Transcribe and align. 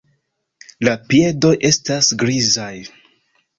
La 0.87 0.93
piedoj 1.11 1.53
estas 1.71 2.11
grizaj. 2.25 2.73